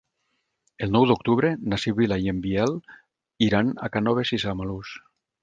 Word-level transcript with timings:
El 0.85 0.93
nou 0.95 1.03
d'octubre 1.11 1.51
na 1.73 1.79
Sibil·la 1.83 2.17
i 2.23 2.31
en 2.33 2.39
Biel 2.47 2.73
iran 3.49 3.71
a 3.89 3.93
Cànoves 3.99 4.35
i 4.41 4.43
Samalús. 4.47 4.97